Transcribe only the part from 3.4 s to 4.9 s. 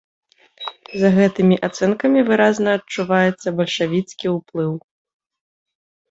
бальшавіцкі ўплыў.